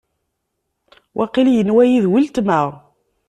[1.17, 2.61] Waqil yenwa-yi d uletma.